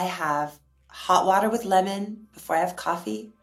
[0.00, 0.58] I have
[0.88, 3.34] hot water with lemon before I have coffee.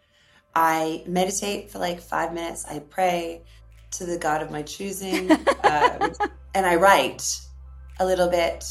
[0.56, 2.66] I meditate for like five minutes.
[2.66, 3.44] I pray
[3.92, 5.32] to the God of my choosing.
[5.64, 6.10] uh,
[6.56, 7.40] and I write
[8.00, 8.66] a little bit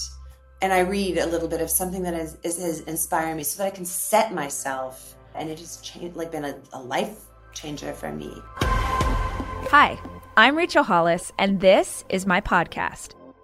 [0.60, 3.62] and I read a little bit of something that is, is, is inspiring me so
[3.62, 5.14] that I can set myself.
[5.37, 8.32] And it has changed, like been a, a life changer for me.
[8.58, 9.96] Hi,
[10.37, 13.12] I'm Rachel Hollis, and this is my podcast.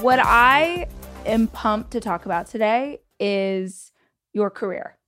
[0.00, 0.88] what I
[1.24, 3.92] am pumped to talk about today is
[4.32, 4.98] your career.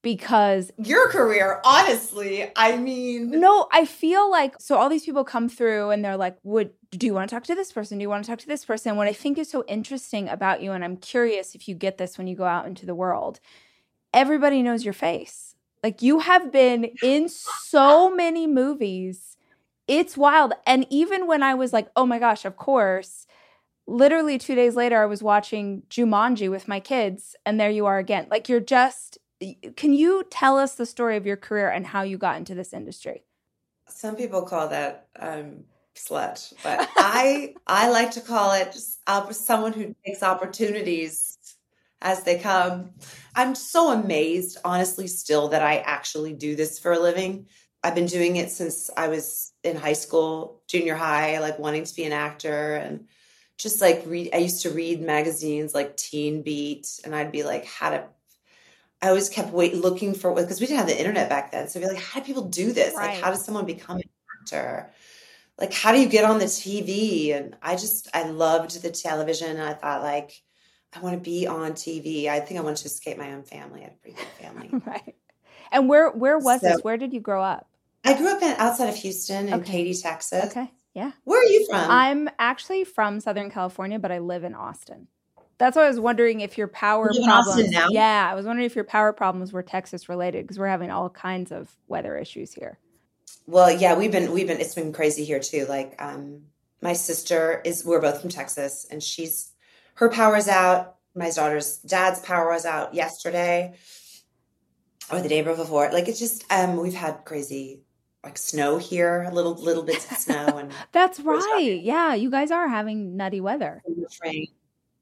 [0.00, 5.48] Because your career honestly i mean no i feel like so all these people come
[5.48, 7.98] through and they're like would do you want to talk to this person?
[7.98, 8.94] Do you want to talk to this person?
[8.94, 12.16] What i think is so interesting about you and i'm curious if you get this
[12.16, 13.40] when you go out into the world
[14.14, 15.56] everybody knows your face.
[15.82, 19.36] Like you have been in so many movies.
[19.88, 20.52] It's wild.
[20.64, 23.26] And even when i was like oh my gosh of course
[23.88, 27.98] literally two days later, I was watching Jumanji with my kids, and there you are
[27.98, 28.28] again.
[28.30, 29.18] Like you're just.
[29.76, 32.72] Can you tell us the story of your career and how you got into this
[32.72, 33.22] industry?
[33.88, 38.74] Some people call that um, slut, but I I like to call it
[39.32, 41.38] someone who takes opportunities
[42.02, 42.90] as they come.
[43.34, 47.46] I'm so amazed, honestly, still that I actually do this for a living.
[47.84, 51.94] I've been doing it since I was in high school, junior high, like wanting to
[51.94, 53.06] be an actor and
[53.58, 57.66] just like read i used to read magazines like teen beat and i'd be like
[57.66, 58.04] how to
[59.02, 61.78] i always kept wait looking for because we didn't have the internet back then so
[61.78, 62.94] i'd be like how do people do this?
[62.94, 63.08] Right.
[63.08, 64.08] like how does someone become an
[64.40, 64.90] actor?
[65.58, 69.50] Like how do you get on the tv and i just i loved the television
[69.50, 70.40] and i thought like
[70.94, 73.80] i want to be on tv i think i want to escape my own family.
[73.80, 74.70] I had a pretty good family.
[74.86, 75.16] Right.
[75.72, 76.80] And where where was so, this?
[76.82, 77.68] Where did you grow up?
[78.04, 79.72] I grew up in, outside of houston in okay.
[79.72, 80.44] katy texas.
[80.46, 81.12] Okay yeah.
[81.22, 81.90] Where are you from?
[81.90, 85.06] I'm actually from Southern California, but I live in Austin.
[85.58, 87.72] That's why I was wondering if your power problems.
[87.90, 91.08] Yeah, I was wondering if your power problems were Texas related because we're having all
[91.08, 92.80] kinds of weather issues here.
[93.46, 95.66] Well, yeah, we've been we've been it's been crazy here too.
[95.68, 96.42] Like um
[96.82, 99.52] my sister is we're both from Texas and she's
[99.94, 100.96] her power's out.
[101.14, 103.74] My daughter's dad's power was out yesterday
[105.12, 105.90] or the day before.
[105.92, 107.82] Like it's just um we've had crazy
[108.24, 111.80] like snow here, a little little bits of snow and That's right.
[111.80, 113.82] Yeah, you guys are having nutty weather.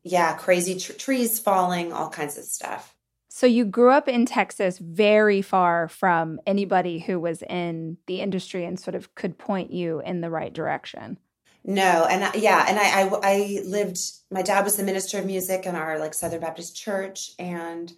[0.02, 2.94] Yeah, crazy tr- trees falling, all kinds of stuff.
[3.28, 8.64] So you grew up in Texas very far from anybody who was in the industry
[8.64, 11.18] and sort of could point you in the right direction.
[11.62, 13.98] No, and I, yeah, and I, I I lived.
[14.30, 17.92] My dad was the minister of music in our like Southern Baptist church, and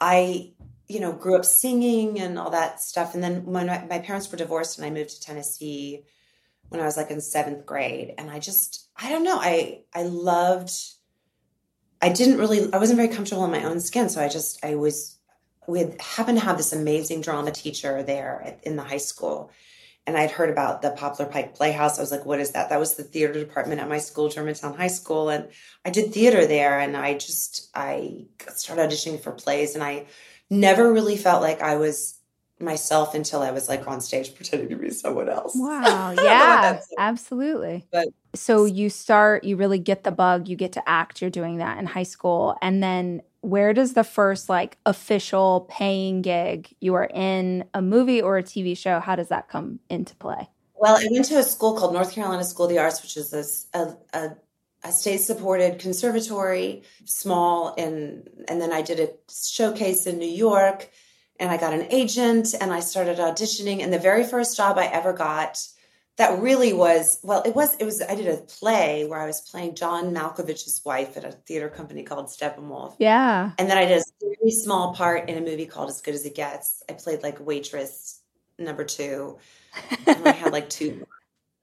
[0.00, 0.52] I
[0.92, 3.14] you know, grew up singing and all that stuff.
[3.14, 6.04] And then when my, my parents were divorced and I moved to Tennessee
[6.68, 10.02] when I was like in seventh grade, and I just, I don't know, I, I
[10.02, 10.70] loved,
[12.00, 14.08] I didn't really, I wasn't very comfortable in my own skin.
[14.10, 15.18] So I just, I was,
[15.66, 19.50] we had happened to have this amazing drama teacher there in the high school.
[20.06, 21.98] And I'd heard about the Poplar Pike Playhouse.
[21.98, 22.70] I was like, what is that?
[22.70, 25.28] That was the theater department at my school, Germantown High School.
[25.28, 25.48] And
[25.84, 26.80] I did theater there.
[26.80, 30.06] And I just, I started auditioning for plays and I,
[30.52, 32.18] never really felt like I was
[32.60, 35.54] myself until I was like on stage pretending to be someone else.
[35.56, 36.14] Wow.
[36.22, 36.80] Yeah.
[36.98, 37.86] absolutely.
[37.90, 41.58] But so you start, you really get the bug, you get to act, you're doing
[41.58, 42.56] that in high school.
[42.62, 48.22] And then where does the first like official paying gig you are in a movie
[48.22, 50.48] or a TV show, how does that come into play?
[50.76, 53.32] Well, I went to a school called North Carolina School of the Arts, which is
[53.32, 54.36] a, a, a
[54.84, 60.90] a state supported conservatory, small, and and then I did a showcase in New York,
[61.38, 63.82] and I got an agent, and I started auditioning.
[63.82, 65.64] And the very first job I ever got,
[66.16, 69.40] that really was well, it was it was I did a play where I was
[69.40, 72.96] playing John Malkovich's wife at a theater company called Steppenwolf.
[72.98, 76.14] Yeah, and then I did a very small part in a movie called As Good
[76.14, 76.82] as It Gets.
[76.88, 78.20] I played like waitress
[78.58, 79.38] number two.
[80.06, 81.06] and I had like two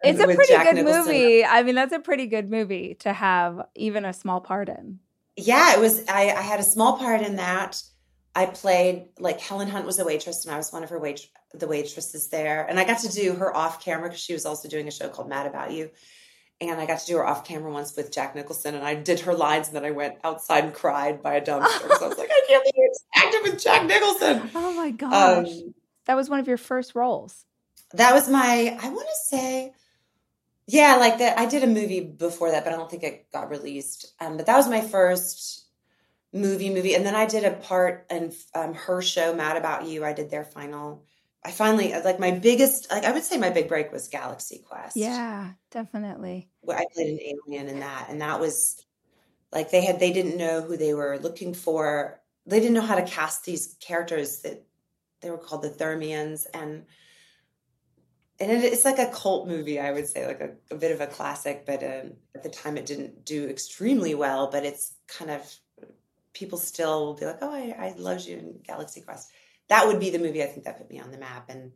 [0.04, 1.06] it's a pretty Jack good Nicholson.
[1.14, 1.46] movie.
[1.46, 5.00] I mean, that's a pretty good movie to have even a small part in.
[5.36, 6.06] Yeah, it was.
[6.08, 7.82] I, I had a small part in that.
[8.36, 11.28] I played like Helen Hunt was a waitress, and I was one of her wait
[11.54, 14.70] the waitresses there, and I got to do her off camera because she was also
[14.70, 15.90] doing a show called Mad About You,
[16.62, 19.22] and I got to do her off camera once with Jack Nicholson, and I did
[19.22, 21.98] her lines, and then I went outside and cried by a dumpster.
[21.98, 24.50] so I was like, I can't believe it's acting with Jack Nicholson.
[24.56, 25.74] Oh my gosh, um,
[26.06, 27.46] that was one of your first roles.
[27.94, 28.78] That was my.
[28.82, 29.74] I want to say.
[30.72, 31.38] Yeah, like that.
[31.38, 34.14] I did a movie before that, but I don't think it got released.
[34.20, 35.70] Um, but that was my first
[36.32, 40.06] movie movie and then i did a part in um, her show mad about you
[40.06, 41.04] i did their final
[41.44, 44.96] i finally like my biggest like i would say my big break was galaxy quest
[44.96, 48.86] yeah definitely i played an alien in that and that was
[49.52, 52.96] like they had they didn't know who they were looking for they didn't know how
[52.96, 54.64] to cast these characters that
[55.22, 56.86] they were called the thermians and
[58.40, 61.02] and it, it's like a cult movie i would say like a, a bit of
[61.02, 65.32] a classic but um, at the time it didn't do extremely well but it's kind
[65.32, 65.44] of
[66.34, 69.30] people still will be like, "Oh, I, I loved you in Galaxy Quest."
[69.68, 71.50] That would be the movie I think that put me on the map.
[71.50, 71.74] And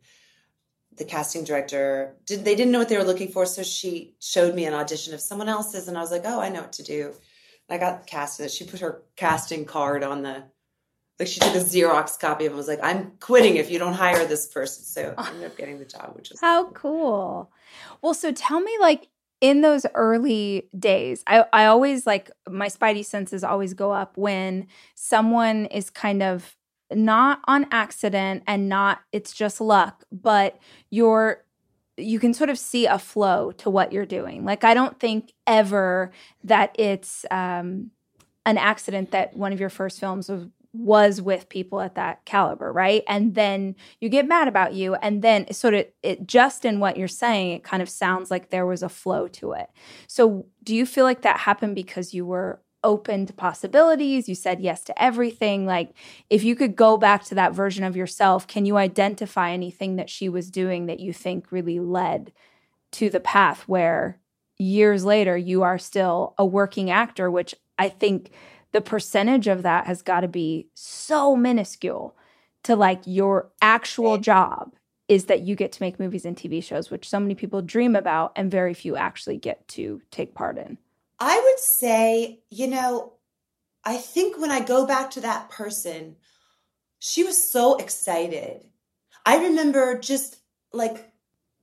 [0.96, 4.54] the casting director did they didn't know what they were looking for, so she showed
[4.54, 6.82] me an audition of someone else's, and I was like, "Oh, I know what to
[6.82, 7.14] do."
[7.68, 8.50] And I got casted.
[8.50, 10.44] She put her casting card on the
[11.18, 14.24] like she took a Xerox copy and was like, "I'm quitting if you don't hire
[14.26, 17.50] this person." So I ended up getting the job, which is how cool.
[18.02, 19.08] Well, so tell me, like,
[19.40, 24.66] in those early days, I, I always like my spidey senses always go up when
[24.94, 26.56] someone is kind of
[26.92, 30.58] not on accident and not it's just luck, but
[30.90, 31.44] you're
[31.96, 34.44] you can sort of see a flow to what you're doing.
[34.44, 36.10] Like I don't think ever
[36.42, 37.90] that it's um
[38.46, 42.72] an accident that one of your first films was was with people at that caliber,
[42.72, 43.04] right?
[43.06, 46.96] And then you get mad about you, and then sort of it just in what
[46.96, 49.70] you're saying, it kind of sounds like there was a flow to it.
[50.08, 54.28] So, do you feel like that happened because you were open to possibilities?
[54.28, 55.64] You said yes to everything.
[55.64, 55.94] Like,
[56.28, 60.10] if you could go back to that version of yourself, can you identify anything that
[60.10, 62.32] she was doing that you think really led
[62.92, 64.18] to the path where
[64.58, 68.30] years later you are still a working actor, which I think
[68.74, 72.16] the percentage of that has got to be so minuscule
[72.64, 74.74] to like your actual job
[75.06, 77.94] is that you get to make movies and TV shows, which so many people dream
[77.94, 80.76] about and very few actually get to take part in.
[81.20, 83.12] I would say, you know,
[83.84, 86.16] I think when I go back to that person,
[86.98, 88.66] she was so excited.
[89.24, 90.36] I remember just
[90.72, 91.12] like,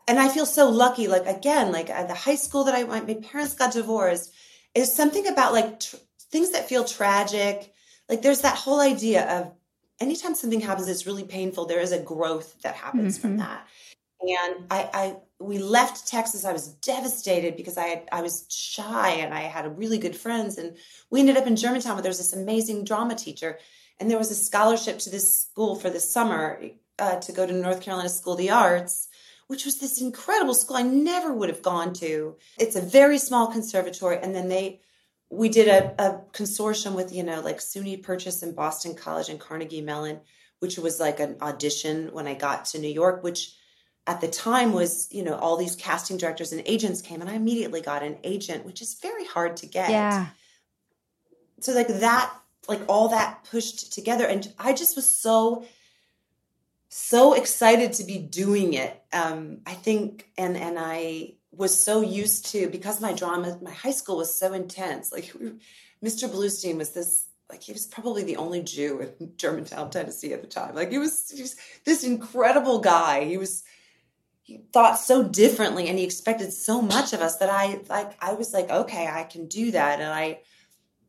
[0.07, 1.09] and I feel so lucky.
[1.09, 4.31] Like, again, like at the high school that I went, my parents got divorced.
[4.73, 5.97] Is something about like tr-
[6.31, 7.73] things that feel tragic.
[8.09, 9.53] Like there's that whole idea of
[9.99, 13.27] anytime something happens that's really painful, there is a growth that happens mm-hmm.
[13.27, 13.67] from that.
[14.21, 16.45] And I, I, we left Texas.
[16.45, 20.57] I was devastated because I had, I was shy and I had really good friends.
[20.57, 20.77] And
[21.09, 23.57] we ended up in Germantown where there was this amazing drama teacher.
[23.99, 26.61] And there was a scholarship to this school for the summer
[26.99, 29.07] uh, to go to North Carolina School of the Arts,
[29.47, 32.35] which was this incredible school I never would have gone to.
[32.59, 34.19] It's a very small conservatory.
[34.21, 34.81] And then they,
[35.31, 39.39] we did a, a consortium with you know like SUNY Purchase and Boston College and
[39.39, 40.19] Carnegie Mellon,
[40.59, 43.55] which was like an audition when I got to New York, which
[44.05, 47.33] at the time was you know all these casting directors and agents came, and I
[47.33, 49.89] immediately got an agent, which is very hard to get.
[49.89, 50.27] Yeah.
[51.61, 52.33] So like that,
[52.67, 55.65] like all that pushed together, and I just was so
[56.89, 59.01] so excited to be doing it.
[59.13, 63.91] Um, I think, and and I was so used to because my drama, my high
[63.91, 65.11] school was so intense.
[65.11, 65.33] Like
[66.03, 66.29] Mr.
[66.29, 70.47] Bluestein was this, like he was probably the only Jew in Germantown, Tennessee at the
[70.47, 70.75] time.
[70.75, 71.55] Like he was, he was
[71.85, 73.25] this incredible guy.
[73.25, 73.63] He was
[74.51, 78.33] he thought so differently and he expected so much of us that I like I
[78.33, 79.99] was like, okay, I can do that.
[79.99, 80.39] And I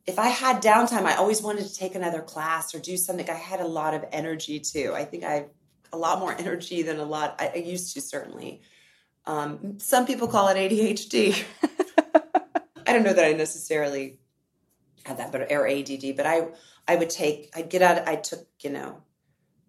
[0.06, 3.28] if I had downtime, I always wanted to take another class or do something.
[3.30, 4.92] I had a lot of energy too.
[4.94, 5.48] I think I have
[5.92, 8.62] a lot more energy than a lot I, I used to certainly.
[9.26, 11.42] Um, some people call it ADHD.
[12.86, 14.18] I don't know that I necessarily
[15.04, 16.16] had that, but or ADD.
[16.16, 16.48] But I,
[16.88, 17.50] I would take.
[17.54, 18.06] I'd get out.
[18.08, 19.02] I took, you know,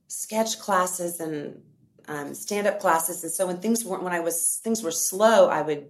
[0.08, 1.62] sketch classes and
[2.08, 5.48] um, stand up classes, and so when things weren't, when I was things were slow,
[5.48, 5.88] I would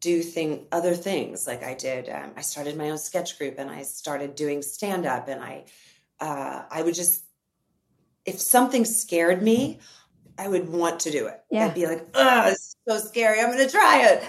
[0.00, 1.46] do thing other things.
[1.46, 2.08] Like I did.
[2.08, 5.64] Um, I started my own sketch group, and I started doing stand up, and I,
[6.20, 7.24] uh, I would just
[8.24, 9.80] if something scared me,
[10.38, 11.40] I would want to do it.
[11.50, 11.66] Yeah.
[11.66, 13.40] I'd be like, oh, it's so scary.
[13.40, 14.24] I'm going to try it.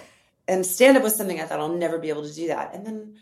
[0.48, 2.74] And stand up was something I thought I'll never be able to do that.
[2.74, 3.15] And then,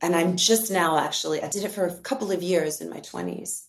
[0.00, 3.00] and I'm just now actually, I did it for a couple of years in my
[3.00, 3.66] 20s.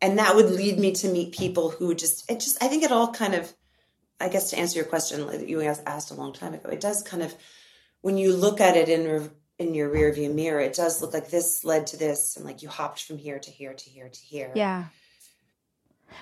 [0.00, 2.92] And that would lead me to meet people who just, it just, I think it
[2.92, 3.52] all kind of,
[4.20, 7.02] I guess to answer your question that you asked a long time ago, it does
[7.02, 7.34] kind of,
[8.02, 11.30] when you look at it in in your rear view mirror, it does look like
[11.30, 14.20] this led to this, and like you hopped from here to here to here to
[14.20, 14.52] here.
[14.54, 14.84] Yeah.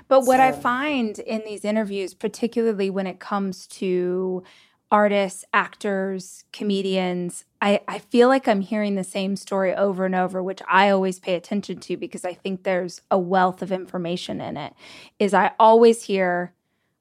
[0.08, 0.44] But what so.
[0.44, 4.42] I find in these interviews, particularly when it comes to
[4.90, 10.40] artists, actors, comedians, I, I feel like I'm hearing the same story over and over,
[10.40, 14.56] which I always pay attention to because I think there's a wealth of information in
[14.56, 14.72] it.
[15.18, 16.52] Is I always hear,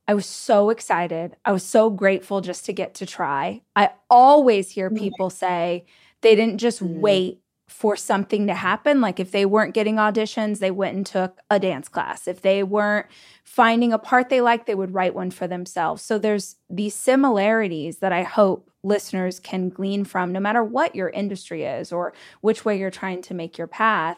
[0.08, 1.36] I was so excited.
[1.46, 3.62] I was so grateful just to get to try.
[3.76, 4.98] I always hear mm-hmm.
[5.04, 5.86] people say
[6.22, 7.00] they didn't just mm.
[7.00, 9.02] wait for something to happen.
[9.02, 12.28] Like if they weren't getting auditions, they went and took a dance class.
[12.28, 13.08] If they weren't
[13.44, 16.02] finding a part they liked, they would write one for themselves.
[16.02, 21.10] So there's these similarities that I hope listeners can glean from no matter what your
[21.10, 24.18] industry is or which way you're trying to make your path.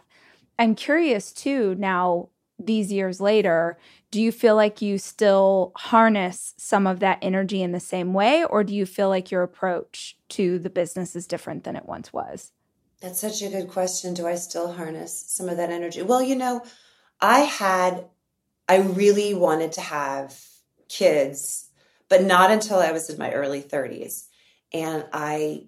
[0.58, 3.78] I'm curious too now these years later,
[4.12, 8.46] do you feel like you still harness some of that energy in the same way
[8.46, 12.14] or do you feel like your approach to the business is different than it once
[12.14, 12.54] was?
[13.02, 14.14] That's such a good question.
[14.14, 16.02] Do I still harness some of that energy?
[16.02, 16.64] Well, you know,
[17.20, 18.06] I had,
[18.68, 20.40] I really wanted to have
[20.90, 21.70] kids,
[22.10, 24.28] but not until I was in my early 30s.
[24.74, 25.66] And I,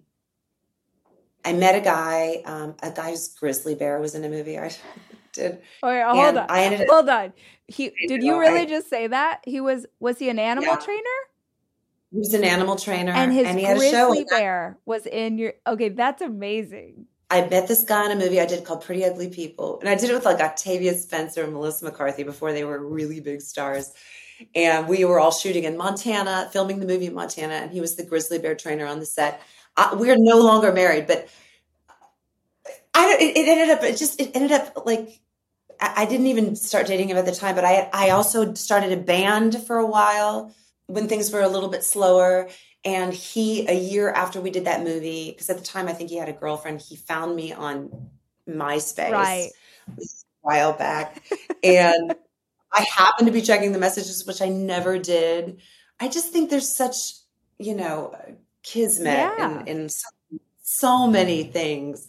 [1.46, 4.72] I met a guy, um, a guy who's grizzly bear was in a movie I
[5.34, 5.62] did.
[5.84, 6.46] Oh, wait, hold and on.
[6.50, 7.34] I ended hold on.
[7.68, 9.42] He did you really I, just say that?
[9.44, 10.78] He was was he an animal yeah.
[10.78, 11.02] trainer?
[12.12, 15.54] He was an animal trainer, and his and grizzly bear was in your.
[15.66, 17.06] Okay, that's amazing.
[17.30, 19.80] I met this guy in a movie I did called Pretty Ugly People.
[19.80, 23.20] And I did it with like Octavia Spencer and Melissa McCarthy before they were really
[23.20, 23.94] big stars.
[24.56, 27.96] And we were all shooting in Montana, filming the movie in Montana, and he was
[27.96, 29.42] the grizzly bear trainer on the set.
[29.76, 31.28] I, we are no longer married, but
[32.94, 35.20] I it, it ended up it just it ended up like
[35.82, 38.92] I, I didn't even start dating him at the time, but I I also started
[38.92, 40.56] a band for a while
[40.86, 42.48] when things were a little bit slower
[42.88, 46.10] and he, a year after we did that movie, because at the time I think
[46.10, 48.10] he had a girlfriend, he found me on
[48.48, 49.50] MySpace right.
[49.90, 50.04] a
[50.40, 51.22] while back.
[51.62, 52.16] and
[52.72, 55.60] I happened to be checking the messages, which I never did.
[56.00, 56.96] I just think there's such,
[57.60, 58.16] you know,
[58.64, 59.64] kismet yeah.
[59.64, 60.08] in, in so,
[60.62, 62.08] so many things.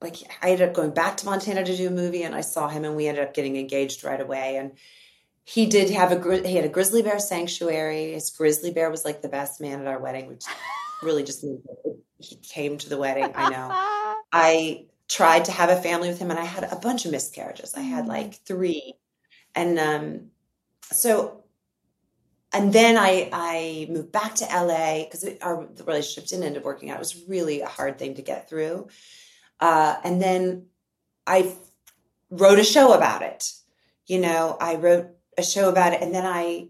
[0.00, 2.68] Like I ended up going back to Montana to do a movie and I saw
[2.68, 4.58] him and we ended up getting engaged right away.
[4.58, 4.74] And
[5.50, 8.12] he did have a he had a grizzly bear sanctuary.
[8.12, 10.44] His grizzly bear was like the best man at our wedding, which
[11.02, 11.60] really just means
[12.18, 13.32] he came to the wedding.
[13.34, 13.68] I know.
[14.32, 17.74] I tried to have a family with him, and I had a bunch of miscarriages.
[17.74, 18.44] I had like mm.
[18.46, 18.94] three,
[19.56, 20.30] and um,
[20.92, 21.42] so
[22.52, 26.64] and then I I moved back to LA because our the relationship didn't end up
[26.64, 26.98] working out.
[26.98, 28.86] It was really a hard thing to get through,
[29.58, 30.66] uh, and then
[31.26, 31.52] I
[32.30, 33.52] wrote a show about it.
[34.06, 36.68] You know, I wrote a show about it, and then I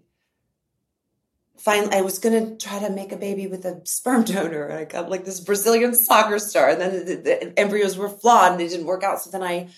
[1.58, 4.84] finally I was to try to make a baby with a sperm donor, and I
[4.84, 8.68] got like this Brazilian soccer star, and then the, the embryos were flawed and they
[8.68, 9.20] didn't work out.
[9.20, 9.68] So then I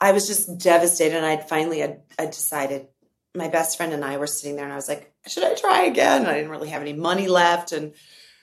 [0.00, 2.88] I was just devastated, and I finally I decided.
[3.34, 5.82] My best friend and I were sitting there, and I was like, "Should I try
[5.82, 7.92] again?" And I didn't really have any money left, and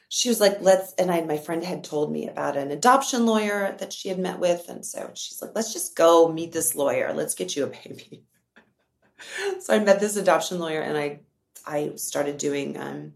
[0.08, 3.76] she was like, let's, and I, my friend had told me about an adoption lawyer
[3.80, 4.70] that she had met with.
[4.70, 7.12] And so she's like, let's just go meet this lawyer.
[7.12, 8.24] Let's get you a baby
[9.60, 11.20] so I met this adoption lawyer and I
[11.66, 13.14] I started doing um,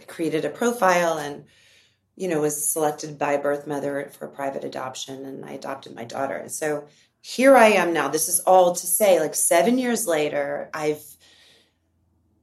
[0.00, 1.44] I created a profile and
[2.16, 6.36] you know was selected by birth mother for private adoption and I adopted my daughter.
[6.36, 6.86] And so
[7.20, 8.08] here I am now.
[8.08, 11.02] This is all to say like 7 years later I've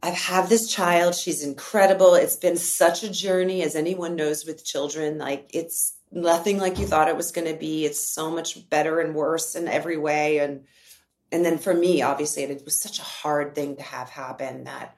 [0.02, 1.14] I've had this child.
[1.14, 2.16] She's incredible.
[2.16, 5.18] It's been such a journey as anyone knows with children.
[5.18, 7.86] Like it's nothing like you thought it was going to be.
[7.86, 10.64] It's so much better and worse in every way and
[11.32, 14.96] and then for me, obviously, it was such a hard thing to have happen that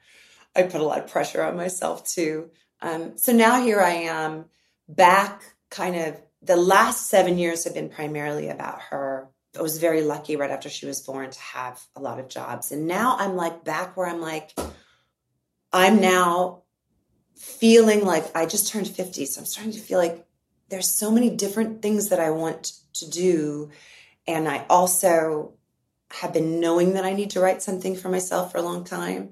[0.56, 2.50] I put a lot of pressure on myself too.
[2.80, 4.46] Um, so now here I am
[4.88, 9.28] back, kind of the last seven years have been primarily about her.
[9.56, 12.72] I was very lucky right after she was born to have a lot of jobs.
[12.72, 14.52] And now I'm like back where I'm like,
[15.72, 16.62] I'm now
[17.36, 19.26] feeling like I just turned 50.
[19.26, 20.26] So I'm starting to feel like
[20.68, 23.70] there's so many different things that I want to do.
[24.26, 25.52] And I also
[26.12, 29.30] have been knowing that I need to write something for myself for a long time.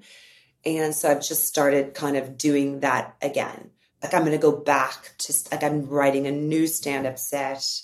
[0.65, 3.71] And so I've just started kind of doing that again.
[4.03, 7.81] Like I'm going to go back to, like I'm writing a new stand up set.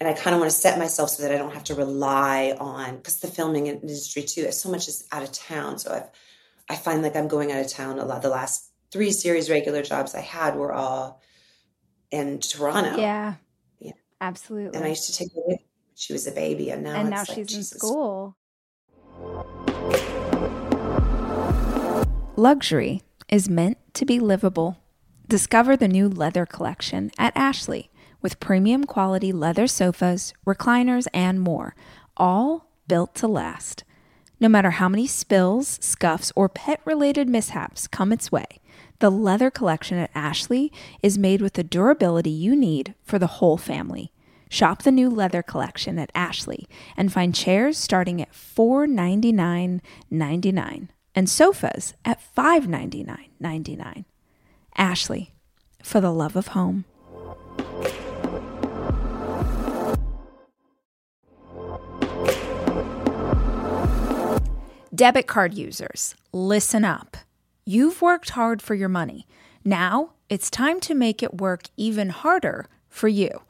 [0.00, 2.56] And I kind of want to set myself so that I don't have to rely
[2.58, 5.78] on, because the filming industry too, so much is out of town.
[5.78, 6.10] So I've,
[6.68, 8.22] I find like I'm going out of town a lot.
[8.22, 11.20] The last three series regular jobs I had were all
[12.10, 12.96] in Toronto.
[12.96, 13.34] Yeah.
[13.78, 13.92] Yeah.
[14.20, 14.76] Absolutely.
[14.76, 15.60] And I used to take with
[15.94, 18.36] she was a baby and now and now she's like, in school
[22.36, 24.78] luxury is meant to be livable
[25.28, 27.90] discover the new leather collection at ashley
[28.24, 31.76] with premium quality leather sofas, recliners, and more,
[32.16, 33.84] all built to last.
[34.40, 38.46] No matter how many spills, scuffs, or pet related mishaps come its way,
[38.98, 40.72] the leather collection at Ashley
[41.02, 44.10] is made with the durability you need for the whole family.
[44.54, 51.94] Shop the new leather collection at Ashley and find chairs starting at $499.99 and sofas
[52.04, 54.04] at $599.99.
[54.76, 55.32] Ashley,
[55.82, 56.84] for the love of home.
[64.94, 67.16] Debit card users, listen up.
[67.64, 69.26] You've worked hard for your money.
[69.64, 73.40] Now it's time to make it work even harder for you.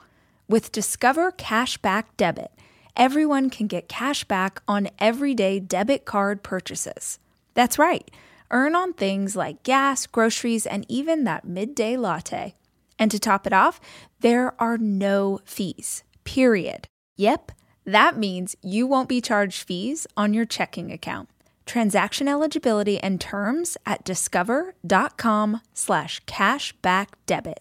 [0.47, 2.51] With Discover Cashback Debit,
[2.95, 7.19] everyone can get cash back on everyday debit card purchases.
[7.55, 8.11] That's right,
[8.51, 12.57] earn on things like gas, groceries, and even that midday latte.
[12.99, 13.81] And to top it off,
[14.21, 16.89] there are no fees, period.
[17.17, 17.53] Yep,
[17.87, 21.31] that means you won't be charged fees on your checking account.
[21.65, 27.61] Transaction eligibility and terms at discover.com slash cashback debit.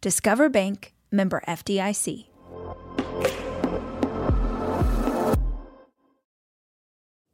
[0.00, 2.26] Discover Bank, member FDIC.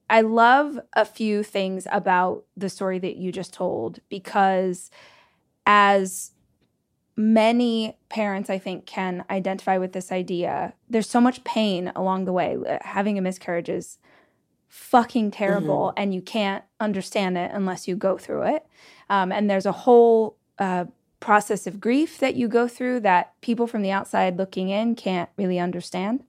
[0.09, 4.91] I love a few things about the story that you just told because
[5.65, 6.33] as
[7.17, 12.33] many parents I think can identify with this idea, there's so much pain along the
[12.33, 12.59] way.
[12.83, 13.99] Having a miscarriage is
[14.69, 16.03] fucking terrible mm-hmm.
[16.03, 18.67] and you can't understand it unless you go through it.
[19.09, 20.85] Um, and there's a whole uh,
[21.23, 25.31] process of grief that you go through that people from the outside looking in can't
[25.37, 26.25] really understand.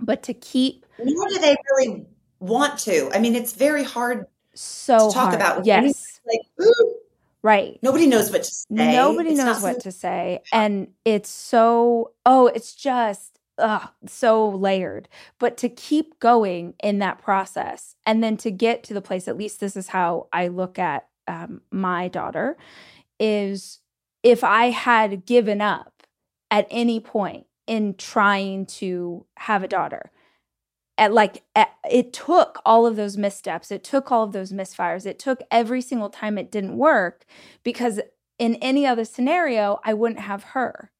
[0.00, 0.84] But to keep.
[0.98, 2.06] Nor do they really
[2.40, 3.10] want to.
[3.14, 5.34] I mean, it's very hard so to talk hard.
[5.34, 5.66] about.
[5.66, 6.20] Yes.
[6.26, 6.94] Like, ooh,
[7.42, 7.78] Right.
[7.82, 8.66] Nobody knows what to say.
[8.70, 10.40] Nobody it's knows what to say.
[10.52, 15.08] And it's so, oh, it's just ugh, so layered.
[15.40, 19.36] But to keep going in that process and then to get to the place, at
[19.36, 22.56] least this is how I look at um, my daughter,
[23.18, 23.78] is
[24.22, 26.04] if I had given up
[26.50, 30.10] at any point in trying to have a daughter,
[30.98, 35.06] at like at, it took all of those missteps, it took all of those misfires,
[35.06, 37.24] it took every single time it didn't work
[37.62, 38.00] because
[38.38, 40.90] in any other scenario, I wouldn't have her.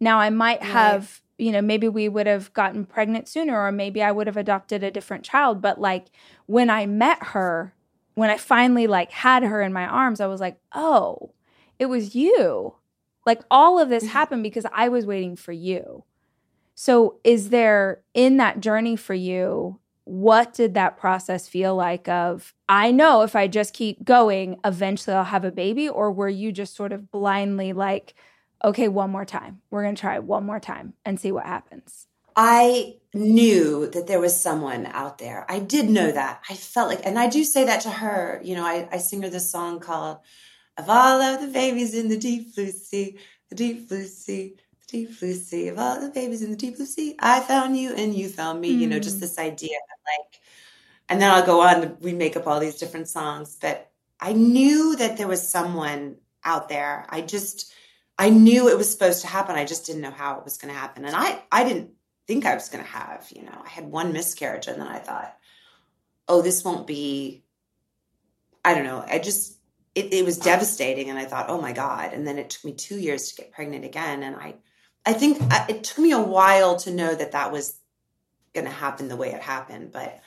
[0.00, 4.02] Now I might have you know, maybe we would have gotten pregnant sooner or maybe
[4.02, 5.60] I would have adopted a different child.
[5.60, 6.06] But like
[6.46, 7.74] when I met her,
[8.14, 11.32] when I finally like had her in my arms, I was like, oh,
[11.78, 12.74] it was you.
[13.24, 14.12] Like all of this mm-hmm.
[14.12, 16.04] happened because I was waiting for you.
[16.74, 22.54] So is there in that journey for you, what did that process feel like of
[22.68, 25.88] I know if I just keep going, eventually I'll have a baby?
[25.88, 28.14] Or were you just sort of blindly like,
[28.64, 29.60] okay, one more time.
[29.70, 32.06] We're going to try one more time and see what happens.
[32.36, 35.46] I knew that there was someone out there.
[35.48, 36.42] I did know that.
[36.50, 38.40] I felt like, and I do say that to her.
[38.44, 40.18] You know, I, I sing her this song called
[40.78, 44.86] Of All of the Babies in the Deep Blue Sea, the Deep Blue Sea, the
[44.86, 47.94] Deep Blue Sea, of all the babies in the Deep Blue Sea, I found you
[47.94, 48.74] and you found me.
[48.74, 48.80] Mm.
[48.80, 49.20] You know, just mm.
[49.20, 50.40] this idea of like,
[51.08, 53.56] and then I'll go on, we make up all these different songs.
[53.60, 57.06] But I knew that there was someone out there.
[57.08, 57.72] I just,
[58.18, 59.56] I knew it was supposed to happen.
[59.56, 61.04] I just didn't know how it was going to happen.
[61.04, 61.90] And I, I didn't
[62.26, 64.98] think I was going to have, you know, I had one miscarriage and then I
[64.98, 65.36] thought,
[66.28, 67.44] oh, this won't be,
[68.64, 69.04] I don't know.
[69.06, 69.55] I just,
[69.96, 71.08] it, it was devastating.
[71.08, 72.12] And I thought, oh my God.
[72.12, 74.22] And then it took me two years to get pregnant again.
[74.22, 74.54] And I,
[75.06, 77.78] I think I, it took me a while to know that that was
[78.54, 79.92] going to happen the way it happened.
[79.92, 80.20] But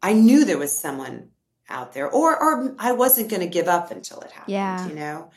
[0.00, 1.30] I knew there was someone
[1.68, 4.86] out there or, or I wasn't going to give up until it happened, yeah.
[4.86, 5.30] you know?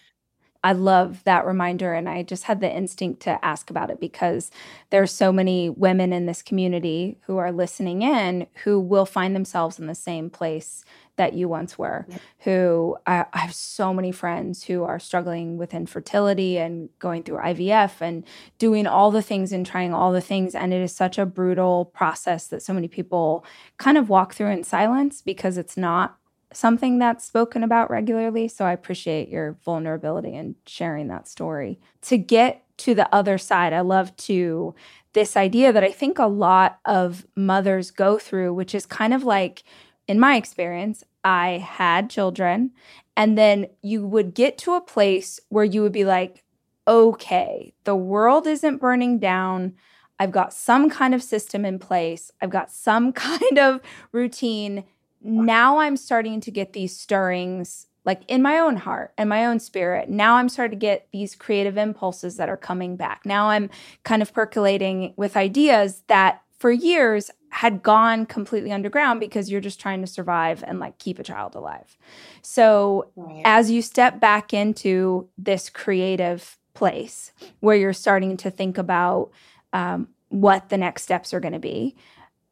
[0.64, 1.92] I love that reminder.
[1.92, 4.52] And I just had the instinct to ask about it because
[4.92, 9.36] there are so many women in this community who are listening in who will find
[9.36, 10.86] themselves in the same place
[11.22, 12.08] that you once were.
[12.40, 17.38] Who I, I, have so many friends who are struggling with infertility and going through
[17.38, 18.24] IVF and
[18.58, 20.56] doing all the things and trying all the things.
[20.56, 23.46] And it is such a brutal process that so many people
[23.78, 26.18] kind of walk through in silence because it's not
[26.52, 28.48] something that's spoken about regularly.
[28.48, 31.80] So I appreciate your vulnerability and sharing that story.
[32.04, 34.74] To get to the other side, I love to
[35.14, 39.24] this idea that I think a lot of mothers go through, which is kind of
[39.24, 39.64] like,
[40.12, 42.72] in my experience, I had children,
[43.18, 46.44] and then you would get to a place where you would be like,
[46.88, 49.74] okay, the world isn't burning down.
[50.20, 52.32] I've got some kind of system in place.
[52.42, 54.84] I've got some kind of routine
[55.22, 59.60] now I'm starting to get these stirrings like in my own heart and my own
[59.60, 60.10] spirit.
[60.10, 63.22] Now I'm starting to get these creative impulses that are coming back.
[63.26, 63.70] Now I'm
[64.04, 69.80] kind of percolating with ideas that for years had gone completely underground because you're just
[69.80, 71.98] trying to survive and like keep a child alive.
[72.42, 73.42] So right.
[73.46, 79.32] as you step back into this creative place where you're starting to think about
[79.74, 81.96] um, what the next steps are going to be,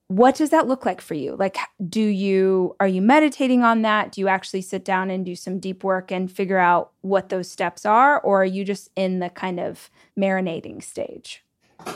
[0.08, 1.56] what does that look like for you like
[1.88, 5.60] do you are you meditating on that do you actually sit down and do some
[5.60, 9.30] deep work and figure out what those steps are or are you just in the
[9.30, 11.44] kind of marinating stage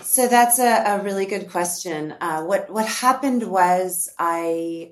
[0.02, 4.92] so that's a, a really good question uh, what what happened was i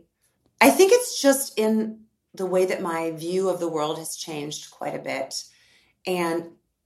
[0.60, 2.00] i think it's just in
[2.34, 5.44] the way that my view of the world has changed quite a bit
[6.08, 6.46] and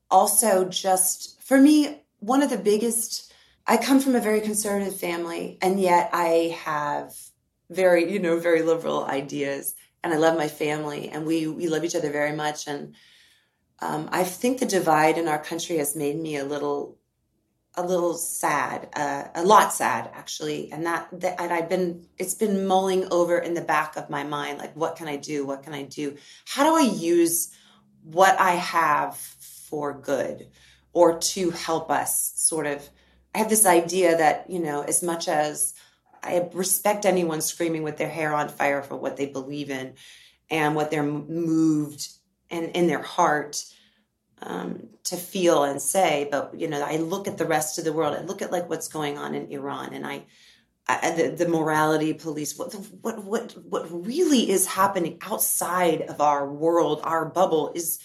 [0.10, 3.34] also just for me one of the biggest
[3.68, 7.16] I come from a very conservative family, and yet I have
[7.70, 11.84] very, you know, very liberal ideas, and I love my family, and we we love
[11.84, 12.68] each other very much.
[12.68, 12.96] And
[13.80, 16.98] um, I think the divide in our country has made me a little,
[17.78, 20.72] a little sad, uh, a lot sad actually.
[20.72, 24.24] And that, that and I've been, it's been mulling over in the back of my
[24.24, 25.46] mind, like, what can I do?
[25.46, 26.18] What can I do?
[26.46, 27.54] How do I use
[28.04, 30.48] what I have for good,
[30.94, 32.88] or to help us sort of
[33.36, 35.74] I have this idea that, you know, as much as
[36.24, 39.96] I respect anyone screaming with their hair on fire for what they believe in
[40.50, 42.08] and what they're moved
[42.50, 43.62] and in their heart
[44.42, 47.94] um, to feel and say, but you know, I look at the rest of the
[47.94, 48.16] world.
[48.16, 50.26] I look at like what's going on in Iran, and I,
[50.88, 52.58] I the, the, morality police.
[52.58, 58.00] What what what what really is happening outside of our world, our bubble, is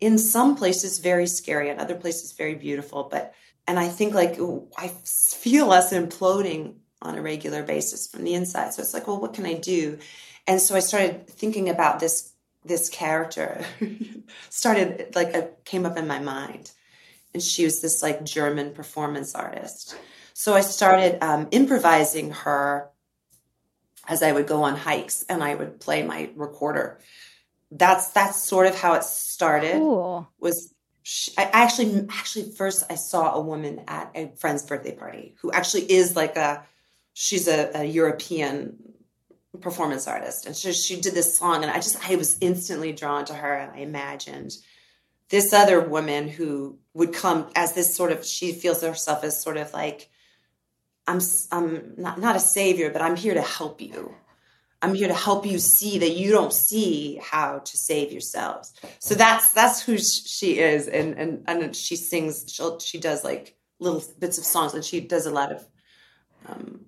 [0.00, 3.34] in some places very scary, and other places very beautiful, but
[3.66, 4.38] and I think like
[4.78, 8.72] I feel us imploding on a regular basis from the inside.
[8.72, 9.98] So it's like, well, what can I do?
[10.46, 12.32] And so I started thinking about this
[12.66, 13.64] this character.
[14.50, 16.70] started like came up in my mind,
[17.34, 19.96] and she was this like German performance artist.
[20.32, 22.90] So I started um, improvising her
[24.08, 27.00] as I would go on hikes, and I would play my recorder.
[27.70, 29.74] That's that's sort of how it started.
[29.74, 30.28] Cool.
[30.38, 35.34] Was she, I actually actually first I saw a woman at a friend's birthday party
[35.40, 36.64] who actually is like a
[37.12, 38.76] she's a, a European
[39.60, 43.24] performance artist and she, she did this song and I just I was instantly drawn
[43.26, 44.56] to her and I imagined
[45.28, 49.56] this other woman who would come as this sort of she feels herself as sort
[49.56, 50.08] of like
[51.06, 51.20] I'm
[51.52, 54.14] I'm not not a savior but I'm here to help you
[54.82, 58.74] I'm here to help you see that you don't see how to save yourselves.
[58.98, 62.44] So that's that's who she is, and and and she sings.
[62.48, 65.66] She she does like little bits of songs, and she does a lot of
[66.46, 66.84] um,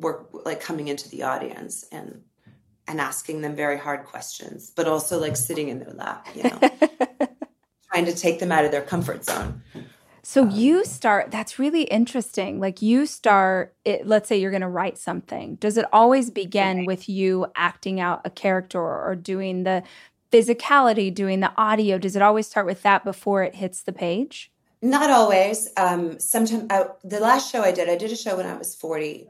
[0.00, 2.22] work, like coming into the audience and
[2.88, 6.58] and asking them very hard questions, but also like sitting in their lap, you know,
[7.92, 9.62] trying to take them out of their comfort zone.
[10.22, 12.58] So um, you start, that's really interesting.
[12.58, 15.54] Like you start, it, let's say you're going to write something.
[15.56, 19.84] Does it always begin with you acting out a character or doing the
[20.32, 21.96] physicality, doing the audio?
[21.96, 24.50] Does it always start with that before it hits the page?
[24.82, 25.68] Not always.
[25.76, 26.68] Um, sometimes
[27.04, 29.28] the last show I did, I did a show when I was 40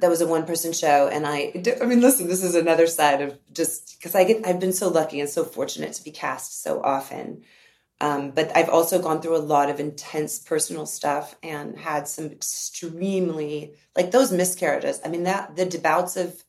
[0.00, 3.20] that was a one person show and i i mean listen this is another side
[3.20, 6.62] of just because i get i've been so lucky and so fortunate to be cast
[6.62, 7.42] so often
[8.02, 12.26] um, but I've also gone through a lot of intense personal stuff and had some
[12.26, 15.00] extremely like those miscarriages.
[15.04, 16.42] I mean that the bouts of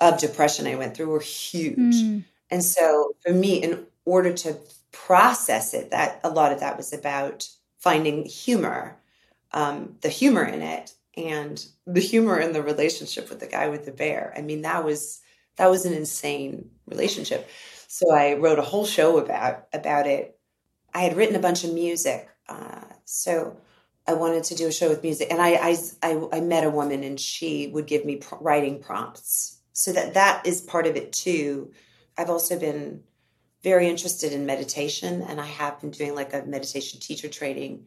[0.00, 1.76] of depression I went through were huge.
[1.76, 2.24] Mm.
[2.50, 4.58] And so for me, in order to
[4.90, 8.96] process it, that a lot of that was about finding humor,
[9.52, 13.84] um, the humor in it, and the humor in the relationship with the guy with
[13.84, 14.32] the bear.
[14.36, 15.20] I mean, that was
[15.56, 17.48] that was an insane relationship.
[17.88, 20.40] So I wrote a whole show about about it
[20.94, 23.56] I had written a bunch of music, uh, so
[24.06, 25.28] I wanted to do a show with music.
[25.30, 28.80] And I, I, I, I met a woman, and she would give me pr- writing
[28.80, 31.72] prompts, so that that is part of it too.
[32.18, 33.02] I've also been
[33.62, 37.86] very interested in meditation, and I have been doing like a meditation teacher training,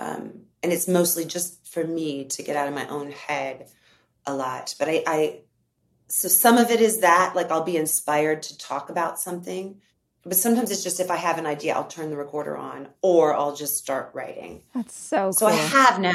[0.00, 3.68] um, and it's mostly just for me to get out of my own head
[4.26, 4.74] a lot.
[4.78, 5.40] But I, I
[6.08, 9.80] so some of it is that like I'll be inspired to talk about something
[10.22, 13.34] but sometimes it's just if I have an idea, I'll turn the recorder on or
[13.34, 14.62] I'll just start writing.
[14.74, 16.12] That's so So I have now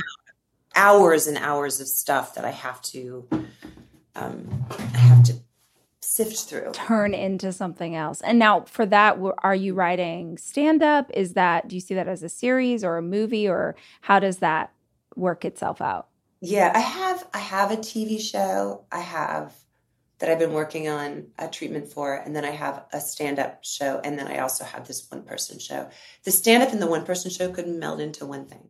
[0.76, 3.28] hours and hours of stuff that I have to
[4.16, 5.34] um I have to
[6.16, 6.72] sift through.
[6.72, 8.22] Turn into something else.
[8.22, 11.12] And now for that are you writing stand up?
[11.14, 14.38] Is that do you see that as a series or a movie or how does
[14.38, 14.72] that
[15.16, 16.08] work itself out?
[16.42, 18.86] Yeah, I have I have a TV show.
[18.92, 19.54] I have
[20.20, 22.16] that I've been working on a treatment for.
[22.16, 24.00] And then I have a stand up show.
[24.04, 25.90] And then I also have this one person show.
[26.24, 28.70] The stand up and the one person show could meld into one thing.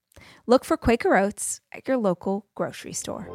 [0.47, 3.27] Look for Quaker Oats at your local grocery store.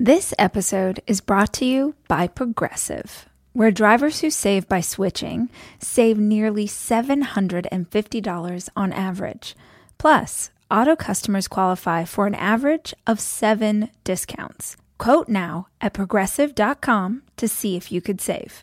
[0.00, 6.16] This episode is brought to you by Progressive where drivers who save by switching save
[6.16, 9.56] nearly $750 on average.
[9.98, 14.76] Plus, auto customers qualify for an average of seven discounts.
[14.96, 18.62] Quote now at progressive.com to see if you could save.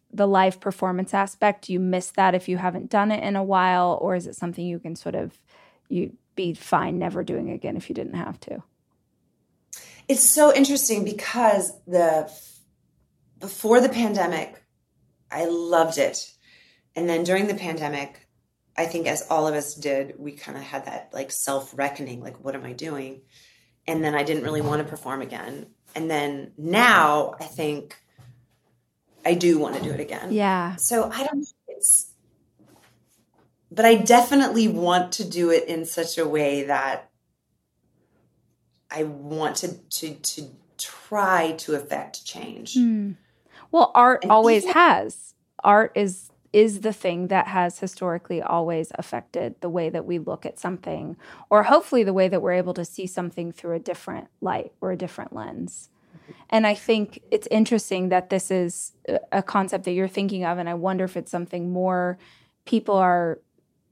[0.13, 1.65] the live performance aspect?
[1.65, 3.97] Do you miss that if you haven't done it in a while?
[4.01, 7.95] Or is it something you can sort of—you'd be fine never doing again if you
[7.95, 8.63] didn't have to?
[10.07, 12.31] It's so interesting because the
[13.39, 14.63] before the pandemic,
[15.31, 16.31] I loved it
[16.95, 18.27] and then during the pandemic,
[18.77, 22.21] I think as all of us did, we kind of had that like self reckoning,
[22.21, 23.21] like, what am I doing?
[23.87, 25.67] And then I didn't really want to perform again.
[25.95, 27.97] And then now I think
[29.25, 30.31] I do want to do it again.
[30.31, 30.75] Yeah.
[30.75, 32.11] So I don't it's
[33.71, 37.09] but I definitely want to do it in such a way that
[38.89, 42.75] I want to to to try to affect change.
[42.75, 43.15] Mm.
[43.71, 45.33] Well, art and always even, has.
[45.63, 50.45] Art is is the thing that has historically always affected the way that we look
[50.45, 51.15] at something,
[51.49, 54.91] or hopefully the way that we're able to see something through a different light or
[54.91, 55.89] a different lens.
[56.49, 58.93] And I think it's interesting that this is
[59.31, 62.17] a concept that you're thinking of, and I wonder if it's something more
[62.65, 63.39] people are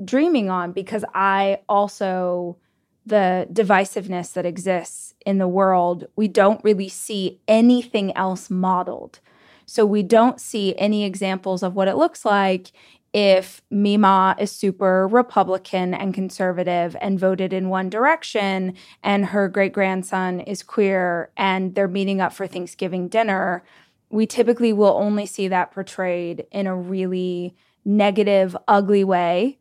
[0.03, 2.57] dreaming on because I also,
[3.05, 9.19] the divisiveness that exists in the world, we don't really see anything else modeled.
[9.65, 12.71] So we don't see any examples of what it looks like
[13.13, 19.73] if Mima is super Republican and conservative and voted in one direction, and her great
[19.73, 23.63] grandson is queer and they're meeting up for Thanksgiving dinner.
[24.09, 29.59] We typically will only see that portrayed in a really negative, ugly way,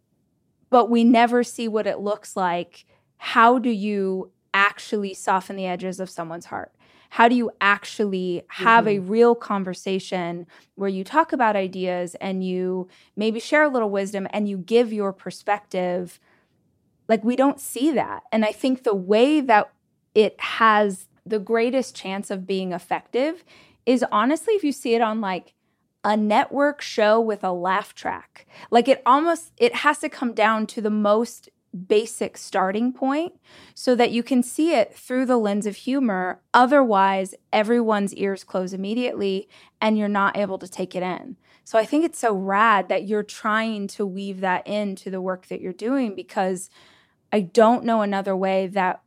[0.70, 2.84] but we never see what it looks like.
[3.16, 6.72] How do you actually soften the edges of someone's heart?
[7.11, 9.07] How do you actually have mm-hmm.
[9.07, 14.27] a real conversation where you talk about ideas and you maybe share a little wisdom
[14.31, 16.21] and you give your perspective
[17.09, 19.71] like we don't see that and i think the way that
[20.14, 23.44] it has the greatest chance of being effective
[23.87, 25.55] is honestly if you see it on like
[26.05, 28.47] a network show with a laugh track.
[28.71, 31.49] Like it almost it has to come down to the most
[31.87, 33.35] basic starting point
[33.74, 36.40] so that you can see it through the lens of humor.
[36.54, 39.48] Otherwise, everyone's ears close immediately
[39.81, 41.37] and you're not able to take it in.
[41.64, 45.48] So I think it's so rad that you're trying to weave that into the work
[45.48, 46.70] that you're doing because
[47.31, 49.02] I don't know another way that,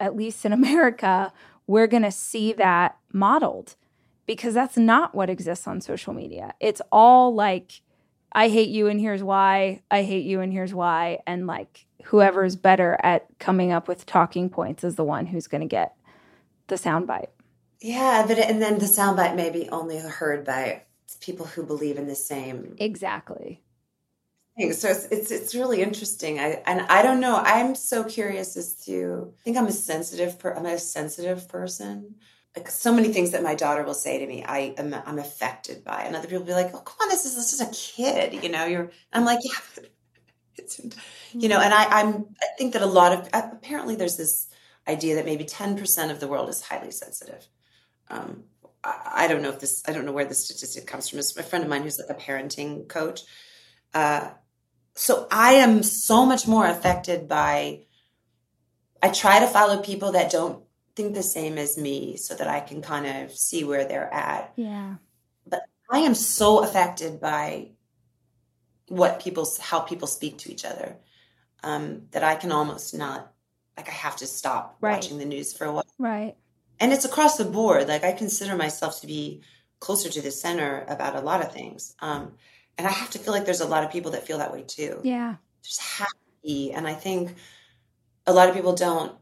[0.00, 1.32] at least in America,
[1.66, 3.76] we're going to see that modeled
[4.26, 6.54] because that's not what exists on social media.
[6.58, 7.82] It's all like,
[8.34, 9.82] I hate you and here's why.
[9.90, 11.20] I hate you and here's why.
[11.26, 15.60] And like whoever's better at coming up with talking points is the one who's going
[15.60, 15.94] to get
[16.66, 17.28] the soundbite.
[17.80, 20.82] Yeah, but and then the soundbite may be only heard by
[21.20, 23.62] people who believe in the same exactly
[24.56, 24.72] thing.
[24.72, 26.38] So it's, it's it's really interesting.
[26.38, 27.36] I and I don't know.
[27.36, 29.32] I'm so curious as to.
[29.38, 30.38] I think I'm a sensitive.
[30.38, 32.14] Per, I'm a sensitive person
[32.56, 35.82] like so many things that my daughter will say to me, I am I'm affected
[35.82, 37.70] by, and other people will be like, "Oh, come on, this is this is a
[37.72, 38.64] kid," you know.
[38.64, 39.84] You're I'm like, yeah,
[40.56, 40.80] it's
[41.32, 44.48] you know, and I I'm I think that a lot of apparently there's this
[44.86, 47.44] idea that maybe ten percent of the world is highly sensitive.
[48.08, 48.44] Um,
[48.84, 51.18] I, I, don't know if this I don't know where the statistic comes from.
[51.18, 53.22] It's a friend of mine who's like a parenting coach.
[53.92, 54.30] Uh,
[54.94, 57.80] so I am so much more affected by.
[59.02, 60.63] I try to follow people that don't
[60.96, 64.52] think the same as me so that I can kind of see where they're at.
[64.56, 64.96] Yeah.
[65.46, 67.70] But I am so affected by
[68.88, 70.96] what people how people speak to each other
[71.62, 73.32] um, that I can almost not
[73.76, 74.94] like I have to stop right.
[74.94, 75.86] watching the news for a while.
[75.98, 76.36] Right.
[76.78, 77.88] And it's across the board.
[77.88, 79.42] Like I consider myself to be
[79.80, 81.94] closer to the center about a lot of things.
[82.00, 82.32] Um,
[82.78, 84.62] and I have to feel like there's a lot of people that feel that way
[84.62, 85.00] too.
[85.02, 85.36] Yeah.
[85.62, 86.72] Just happy.
[86.72, 87.34] And I think
[88.26, 89.16] a lot of people don't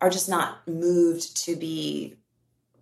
[0.00, 2.16] are just not moved to be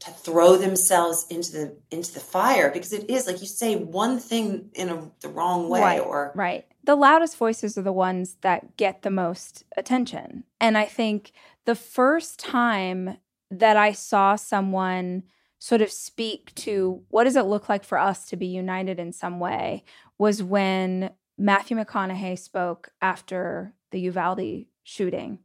[0.01, 4.19] to throw themselves into the into the fire because it is like you say one
[4.21, 6.67] thing in a, the wrong way right, or right.
[6.85, 10.45] The loudest voices are the ones that get the most attention.
[10.61, 11.33] And i think
[11.65, 13.19] the first time
[13.51, 15.25] that i saw someone
[15.59, 19.13] sort of speak to what does it look like for us to be united in
[19.13, 19.83] some way
[20.17, 25.39] was when matthew mcconaughey spoke after the uvalde shooting.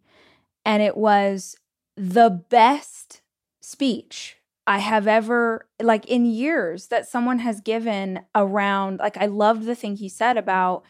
[0.65, 1.57] And it was
[1.95, 3.21] the best
[3.62, 8.99] speech I have ever, like in years, that someone has given around.
[8.99, 10.84] Like, I loved the thing he said about,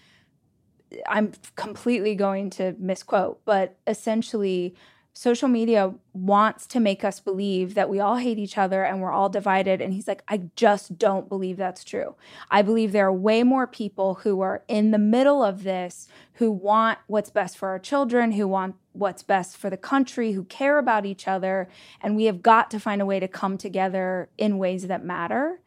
[1.07, 4.75] I'm completely going to misquote, but essentially,
[5.13, 9.11] social media wants to make us believe that we all hate each other and we're
[9.11, 9.79] all divided.
[9.79, 12.15] And he's like, I just don't believe that's true.
[12.49, 16.51] I believe there are way more people who are in the middle of this who
[16.51, 20.77] want what's best for our children, who want what's best for the country, who care
[20.77, 21.67] about each other.
[22.01, 25.59] And we have got to find a way to come together in ways that matter.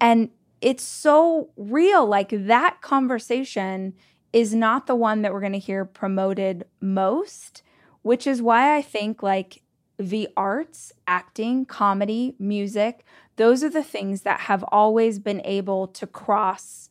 [0.00, 2.06] And it's so real.
[2.06, 3.94] Like that conversation
[4.32, 7.62] is not the one that we're going to hear promoted most
[8.04, 9.62] which is why I think like
[9.98, 13.02] the arts, acting, comedy, music,
[13.36, 16.90] those are the things that have always been able to cross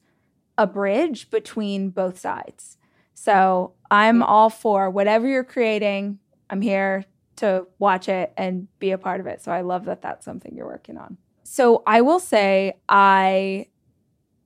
[0.57, 2.77] a bridge between both sides.
[3.13, 6.19] So I'm all for whatever you're creating.
[6.49, 7.05] I'm here
[7.37, 9.41] to watch it and be a part of it.
[9.41, 11.17] So I love that that's something you're working on.
[11.43, 13.67] So I will say I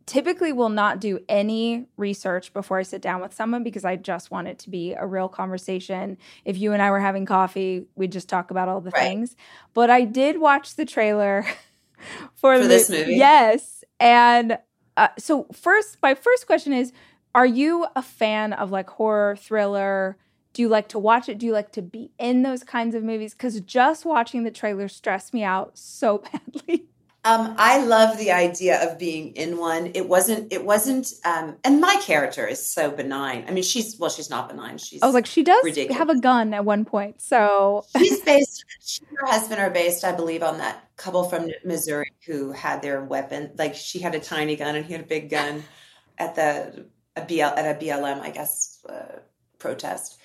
[0.05, 4.31] typically will not do any research before I sit down with someone because I just
[4.31, 6.17] want it to be a real conversation.
[6.45, 9.03] If you and I were having coffee, we'd just talk about all the right.
[9.03, 9.35] things.
[9.73, 11.45] But I did watch the trailer
[12.35, 13.15] for, for the, this movie.
[13.15, 13.83] Yes.
[13.99, 14.57] And
[14.95, 16.93] uh, so first my first question is
[17.37, 20.17] are you a fan of like horror, thriller?
[20.53, 21.37] Do you like to watch it?
[21.37, 23.35] Do you like to be in those kinds of movies?
[23.35, 26.17] Because just watching the trailer stressed me out so
[26.55, 26.87] badly.
[27.25, 29.91] Um, I love the idea of being in one.
[29.93, 30.51] It wasn't.
[30.51, 31.13] It wasn't.
[31.25, 33.45] Um, and my character is so benign.
[33.47, 34.79] I mean, she's well, she's not benign.
[34.79, 35.03] She's.
[35.03, 35.95] I was like, she does ridiculous.
[35.95, 37.21] have a gun at one point.
[37.21, 38.65] So she's based.
[38.81, 42.81] She and her husband are based, I believe, on that couple from Missouri who had
[42.81, 43.51] their weapon.
[43.59, 45.63] Like she had a tiny gun and he had a big gun
[46.17, 49.19] at the a BL at a BLM, I guess, uh,
[49.59, 50.19] protest.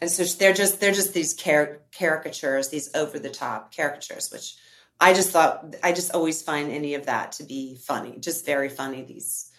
[0.00, 4.56] And so they're just they're just these car- caricatures, these over the top caricatures, which
[5.00, 8.68] I just thought I just always find any of that to be funny, just very
[8.68, 9.02] funny.
[9.02, 9.50] These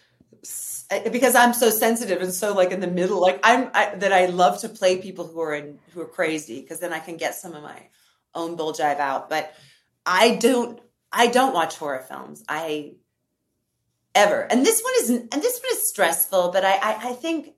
[1.12, 4.28] because I'm so sensitive and so like in the middle, like I'm I, that I
[4.28, 7.36] love to play people who are in, who are crazy because then I can get
[7.36, 7.90] some of my
[8.34, 9.30] own bull jive out.
[9.30, 9.54] But
[10.06, 10.80] I don't
[11.12, 12.44] I don't watch horror films.
[12.48, 12.96] I
[14.16, 16.52] ever and this one is and this one is stressful.
[16.52, 17.54] But I, I I think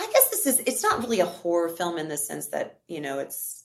[0.00, 3.00] I guess this is it's not really a horror film in the sense that you
[3.00, 3.64] know it's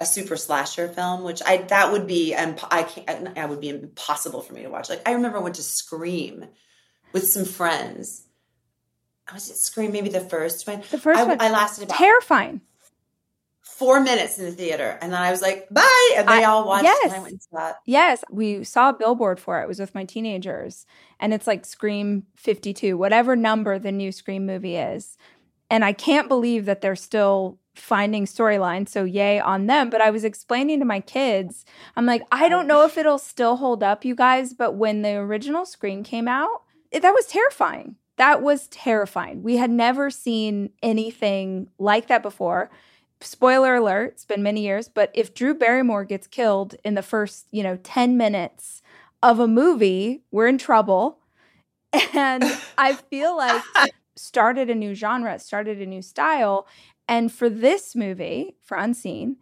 [0.00, 3.68] a super slasher film, which I that would be and I can't I would be
[3.68, 4.90] impossible for me to watch.
[4.90, 6.46] Like I remember I went to Scream
[7.12, 8.26] with some friends.
[9.26, 10.82] I was at Scream maybe the first one.
[10.90, 12.60] The first I, one, I lasted about terrifying.
[13.64, 16.66] Four minutes in the theater, and then I was like, "Bye!" And they I- all
[16.66, 16.84] watched.
[16.84, 17.04] yes.
[17.04, 17.72] And I went and saw.
[17.86, 19.64] Yes, we saw a billboard for it.
[19.64, 20.86] It was with my teenagers,
[21.18, 25.16] and it's like Scream 52, whatever number the new Scream movie is.
[25.70, 28.90] And I can't believe that they're still finding storylines.
[28.90, 29.90] So, yay on them.
[29.90, 31.64] But I was explaining to my kids,
[31.96, 35.14] I'm like, I don't know if it'll still hold up, you guys, but when the
[35.16, 36.62] original Scream came out,
[36.92, 37.96] it- that was terrifying.
[38.16, 39.42] That was terrifying.
[39.42, 42.70] We had never seen anything like that before
[43.20, 47.46] spoiler alert, it's been many years, but if Drew Barrymore gets killed in the first,
[47.50, 48.82] you know, 10 minutes
[49.22, 51.18] of a movie, we're in trouble.
[52.12, 52.44] And
[52.78, 53.62] I feel like
[54.16, 56.66] started a new genre, it started a new style.
[57.08, 59.36] And for this movie, for Unseen,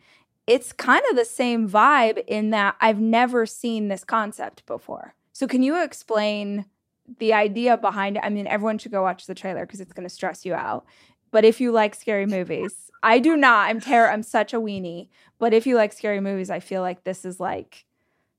[0.47, 5.15] it's kind of the same vibe in that I've never seen this concept before.
[5.33, 6.67] So can you explain
[7.19, 8.23] the idea behind it?
[8.25, 10.85] I mean, everyone should go watch the trailer because it's going to stress you out.
[11.33, 13.69] But if you like scary movies, I do not.
[13.69, 14.09] I'm terror.
[14.09, 15.09] I'm such a weenie.
[15.39, 17.85] But if you like scary movies, I feel like this is like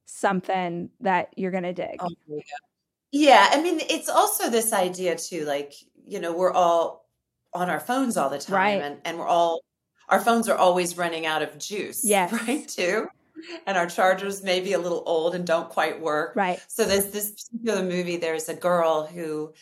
[0.05, 1.97] something that you're gonna dig.
[1.99, 2.41] Oh, yeah.
[3.11, 5.73] yeah, I mean, it's also this idea too, like,
[6.07, 7.09] you know, we're all
[7.53, 8.81] on our phones all the time Right.
[8.81, 9.61] and, and we're all
[10.09, 12.03] our phones are always running out of juice.
[12.05, 12.31] Yes.
[12.31, 13.07] Right too.
[13.65, 16.35] And our chargers may be a little old and don't quite work.
[16.35, 16.63] Right.
[16.67, 19.53] So there's this particular movie, there's a girl who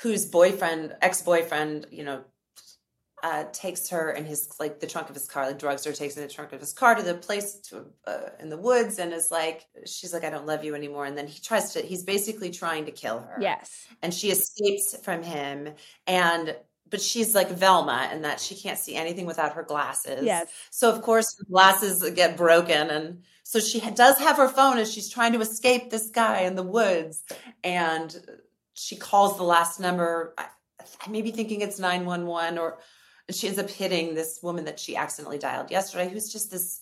[0.00, 2.22] whose boyfriend, ex-boyfriend, you know,
[3.22, 6.14] uh, takes her in his like the trunk of his car, like drugs her, takes
[6.14, 8.98] her in the trunk of his car to the place to uh, in the woods,
[8.98, 11.04] and is like, she's like, I don't love you anymore.
[11.04, 13.38] And then he tries to, he's basically trying to kill her.
[13.40, 13.86] Yes.
[14.02, 15.74] And she escapes from him,
[16.06, 16.56] and
[16.90, 20.24] but she's like Velma, in that she can't see anything without her glasses.
[20.24, 20.48] Yes.
[20.70, 24.86] So of course her glasses get broken, and so she does have her phone, and
[24.86, 27.24] she's trying to escape this guy in the woods,
[27.64, 28.16] and
[28.74, 30.34] she calls the last number.
[30.38, 30.46] I,
[31.04, 32.78] I may be thinking it's nine one one, or
[33.30, 36.80] she ends up hitting this woman that she accidentally dialed yesterday, who's just this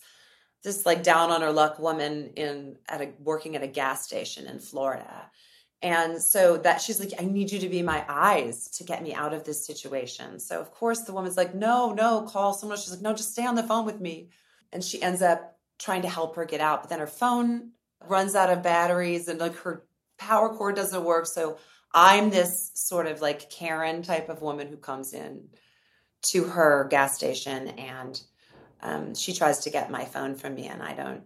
[0.63, 4.47] this like down on her luck woman in at a working at a gas station
[4.47, 5.29] in Florida.
[5.81, 9.13] And so that she's like, I need you to be my eyes to get me
[9.13, 10.39] out of this situation.
[10.39, 12.79] So of course the woman's like, no, no, call someone.
[12.79, 14.29] She's like, no, just stay on the phone with me.
[14.73, 17.71] And she ends up trying to help her get out, but then her phone
[18.07, 19.85] runs out of batteries and like her
[20.17, 21.27] power cord doesn't work.
[21.27, 21.59] So
[21.93, 25.49] I'm this sort of like Karen type of woman who comes in
[26.31, 28.21] to her gas station and
[28.81, 31.23] um, she tries to get my phone from me and I don't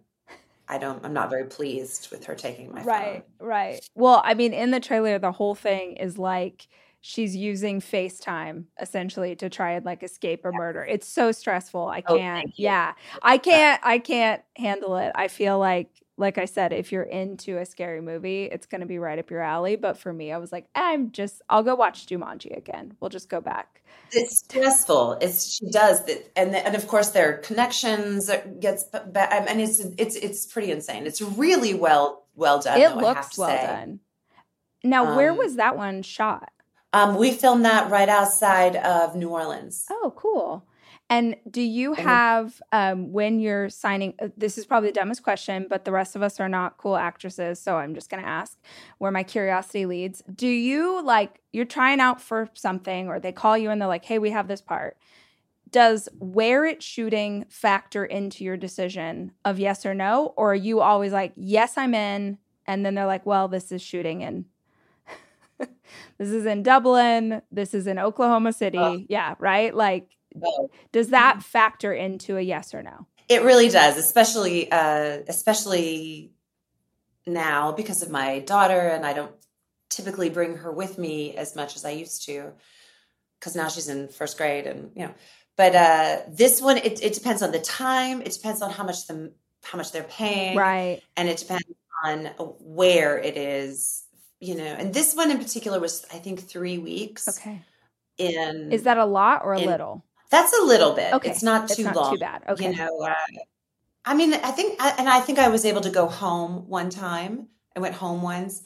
[0.67, 2.99] I don't I'm not very pleased with her taking my Right.
[3.13, 3.23] phone.
[3.39, 3.49] Right.
[3.73, 3.89] Right.
[3.95, 6.67] Well, I mean, in the trailer, the whole thing is like
[7.01, 10.83] she's using FaceTime essentially to try and like escape a murder.
[10.85, 11.87] It's so stressful.
[11.87, 12.47] I Oh, can't.
[12.57, 12.65] you.
[12.65, 12.93] yeah.
[13.21, 13.81] I can't.
[13.83, 15.11] I can't handle it.
[15.15, 16.00] I feel like.
[16.17, 19.31] Like I said, if you're into a scary movie, it's going to be right up
[19.31, 19.75] your alley.
[19.75, 22.95] But for me, I was like, I'm just, I'll go watch Jumanji again.
[22.99, 23.81] We'll just go back.
[24.11, 25.17] It's stressful.
[25.21, 30.45] It's she does that, and and of course their connections gets I it's it's it's
[30.45, 31.05] pretty insane.
[31.07, 32.79] It's really well well done.
[32.79, 33.65] it though, looks well say.
[33.65, 33.99] done.
[34.83, 36.51] Now, where Um, was that one shot?
[36.93, 39.85] Um, we filmed that right outside of New Orleans.
[39.89, 40.65] Oh, cool.
[41.11, 45.67] And do you have, um, when you're signing, uh, this is probably the dumbest question,
[45.69, 47.59] but the rest of us are not cool actresses.
[47.59, 48.57] So I'm just going to ask
[48.97, 50.23] where my curiosity leads.
[50.33, 54.05] Do you like, you're trying out for something or they call you and they're like,
[54.05, 54.95] hey, we have this part.
[55.69, 60.33] Does where it's shooting factor into your decision of yes or no?
[60.37, 62.37] Or are you always like, yes, I'm in?
[62.65, 64.45] And then they're like, well, this is shooting in.
[66.17, 67.41] this is in Dublin.
[67.51, 68.77] This is in Oklahoma City.
[68.77, 69.03] Oh.
[69.09, 69.75] yeah, right?
[69.75, 70.07] Like.
[70.91, 73.07] Does that factor into a yes or no?
[73.29, 76.31] It really does, especially uh, especially
[77.25, 79.31] now because of my daughter, and I don't
[79.89, 82.51] typically bring her with me as much as I used to
[83.39, 85.13] because now she's in first grade, and you know.
[85.57, 88.21] But uh, this one, it, it depends on the time.
[88.21, 91.01] It depends on how much the how much they're paying, Right.
[91.15, 91.63] and it depends
[92.03, 92.25] on
[92.59, 94.03] where it is.
[94.39, 97.27] You know, and this one in particular was, I think, three weeks.
[97.27, 97.61] Okay.
[98.17, 100.03] In Is that a lot or a in- little?
[100.31, 101.13] That's a little bit.
[101.13, 101.29] Okay.
[101.29, 102.13] It's not too It's not long.
[102.13, 102.43] too bad.
[102.49, 102.71] Okay.
[102.71, 103.13] You know, uh,
[104.03, 107.49] I mean, I think, and I think I was able to go home one time.
[107.75, 108.63] I went home once,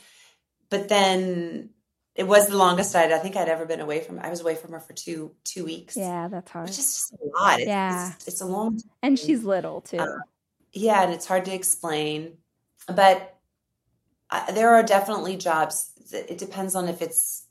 [0.70, 1.72] but then
[2.16, 4.20] it was the longest I'd, I think I'd ever been away from.
[4.20, 5.98] I was away from her for two two weeks.
[5.98, 6.70] Yeah, that's hard.
[6.70, 7.60] which is just a lot.
[7.60, 8.14] It's, Yeah.
[8.16, 8.80] it's, it's a long.
[9.04, 9.98] And she's little too.
[9.98, 10.20] Uh,
[10.72, 12.38] yeah, and it's hard to explain,
[12.88, 13.36] but
[14.30, 15.92] uh, there are definitely jobs.
[16.12, 17.46] That, it depends on if it's.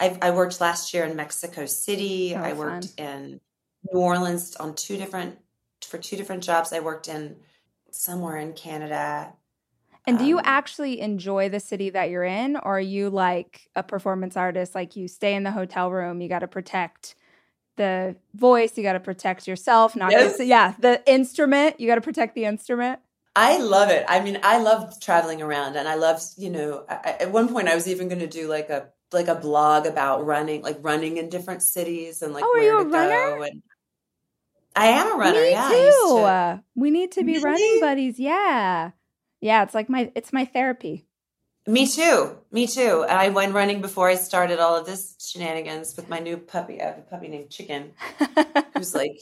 [0.00, 2.34] I, I worked last year in Mexico City.
[2.36, 3.40] Oh, I worked in
[3.92, 5.38] New Orleans on two different
[5.82, 6.72] for two different jobs.
[6.72, 7.36] I worked in
[7.90, 9.32] somewhere in Canada.
[10.06, 13.68] And do you Um, actually enjoy the city that you're in, or are you like
[13.74, 14.74] a performance artist?
[14.74, 17.14] Like you stay in the hotel room, you got to protect
[17.76, 20.36] the voice, you got to protect yourself, not Yes.
[20.38, 23.00] just, yeah, the instrument, you got to protect the instrument.
[23.36, 24.04] I love it.
[24.08, 27.68] I mean, I love traveling around, and I love, you know, I, at one point
[27.68, 31.16] I was even going to do like a like a blog about running, like running
[31.18, 33.14] in different cities and like Oh, are where you to a runner?
[33.38, 33.42] go.
[33.42, 33.62] And
[34.76, 35.40] I am a runner.
[35.40, 36.16] Me yeah, too.
[36.18, 38.18] to- we need to be running buddies.
[38.18, 38.90] Yeah.
[39.40, 41.06] Yeah, it's like my it's my therapy.
[41.66, 42.36] Me too.
[42.52, 43.04] Me too.
[43.08, 46.80] And I went running before I started all of this shenanigans with my new puppy.
[46.80, 47.92] I have a puppy named Chicken,
[48.76, 49.18] who's like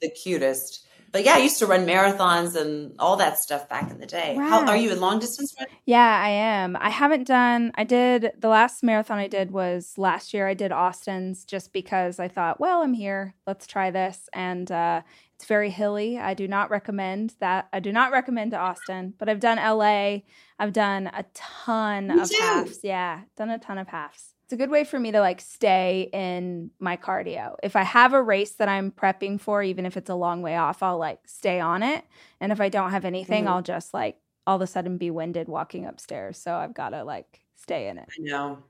[0.00, 0.86] the cutest.
[1.12, 4.34] But yeah, I used to run marathons and all that stuff back in the day.
[4.36, 5.70] How are you a long distance runner?
[5.84, 6.76] Yeah, I am.
[6.76, 10.46] I haven't done, I did, the last marathon I did was last year.
[10.46, 13.34] I did Austin's just because I thought, well, I'm here.
[13.46, 14.28] Let's try this.
[14.32, 15.02] And uh,
[15.34, 16.18] it's very hilly.
[16.18, 17.68] I do not recommend that.
[17.72, 20.18] I do not recommend to Austin, but I've done LA.
[20.58, 22.36] I've done a ton Me of too.
[22.40, 22.80] halves.
[22.84, 24.29] Yeah, done a ton of halves.
[24.50, 27.54] It's a good way for me to like stay in my cardio.
[27.62, 30.56] If I have a race that I'm prepping for, even if it's a long way
[30.56, 32.04] off, I'll like stay on it.
[32.40, 33.48] And if I don't have anything, Mhm.
[33.48, 36.36] I'll just like all of a sudden be winded walking upstairs.
[36.36, 38.08] So I've got to like stay in it.
[38.08, 38.64] I know.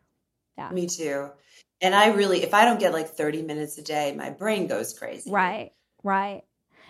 [0.58, 0.70] Yeah.
[0.70, 1.30] Me too.
[1.80, 4.92] And I really, if I don't get like 30 minutes a day, my brain goes
[4.92, 5.30] crazy.
[5.30, 5.72] Right.
[6.04, 6.42] Right.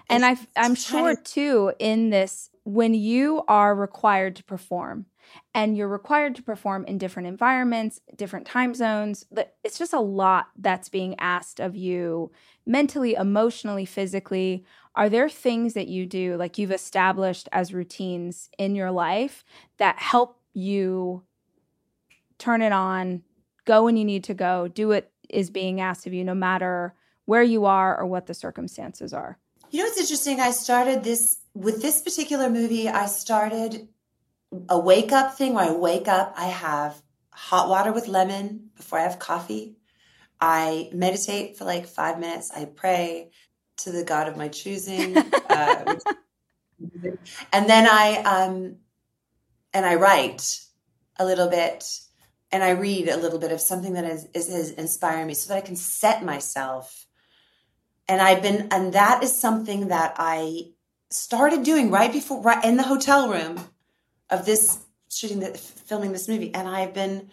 [0.09, 5.07] And I I'm sure too in this when you are required to perform
[5.55, 9.27] and you're required to perform in different environments, different time zones,
[9.65, 12.31] it's just a lot that's being asked of you
[12.67, 14.65] mentally, emotionally, physically.
[14.95, 19.45] Are there things that you do like you've established as routines in your life
[19.79, 21.23] that help you
[22.39, 23.23] turn it on,
[23.65, 26.95] go when you need to go, do what is being asked of you no matter
[27.27, 29.39] where you are or what the circumstances are?
[29.71, 30.41] You know what's interesting?
[30.41, 32.89] I started this with this particular movie.
[32.89, 33.87] I started
[34.69, 37.01] a wake up thing where I wake up, I have
[37.33, 39.77] hot water with lemon before I have coffee.
[40.41, 42.51] I meditate for like five minutes.
[42.51, 43.31] I pray
[43.79, 45.17] to the God of my choosing.
[45.17, 45.85] uh,
[47.53, 48.77] and then I um
[49.73, 50.61] and I write
[51.19, 51.85] a little bit
[52.51, 55.49] and I read a little bit of something that is, is, is inspiring me so
[55.49, 57.07] that I can set myself.
[58.09, 60.71] And I've been, and that is something that I
[61.11, 63.61] started doing right before, right in the hotel room
[64.31, 64.79] of this
[65.11, 66.55] shooting, the, filming this movie.
[66.55, 67.31] And I've been,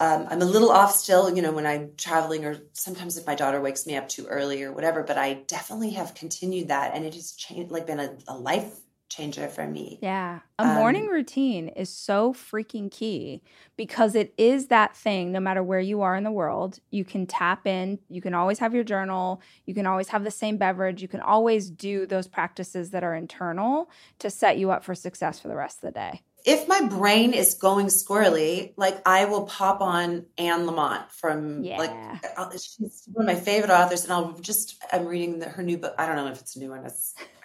[0.00, 3.34] um, I'm a little off still, you know, when I'm traveling or sometimes if my
[3.34, 6.94] daughter wakes me up too early or whatever, but I definitely have continued that.
[6.94, 9.98] And it has changed, like been a, a life changer for me.
[10.02, 10.40] Yeah.
[10.58, 13.42] A Um, morning routine is so freaking key
[13.76, 17.26] because it is that thing, no matter where you are in the world, you can
[17.26, 17.98] tap in.
[18.08, 19.40] You can always have your journal.
[19.64, 21.02] You can always have the same beverage.
[21.02, 25.38] You can always do those practices that are internal to set you up for success
[25.40, 26.22] for the rest of the day.
[26.48, 31.90] if my brain is going squirrely, like I will pop on Anne Lamott from like
[31.90, 32.18] Yeah.
[32.36, 35.76] I'll- she's one of my favorite authors, and I'll just I'm reading the, her new
[35.76, 35.94] book.
[35.98, 36.84] I don't know if it's a new one,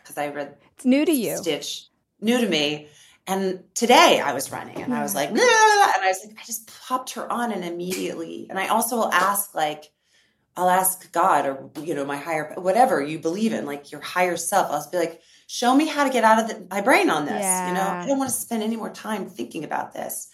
[0.01, 1.37] because I read It's new to you.
[1.37, 1.87] Stitch,
[2.19, 2.87] new to me.
[3.27, 6.43] And today I was running, and I was like, "Blah," and I was like, I
[6.43, 9.91] just popped her on, and immediately, and I also will ask like.
[10.57, 14.35] I'll ask God or you know my higher whatever you believe in like your higher
[14.35, 14.69] self.
[14.69, 17.25] I'll just be like, show me how to get out of the, my brain on
[17.25, 17.41] this.
[17.69, 20.27] You know, I don't want to spend any more time thinking about this.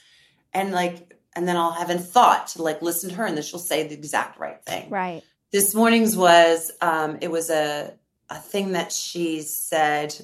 [0.54, 3.44] And like, and then I'll have in thought to like listen to her, and then
[3.44, 4.90] she'll say the exact right thing.
[4.90, 5.22] Right.
[5.52, 7.94] This morning's was um, it was a
[8.30, 10.16] a thing that she said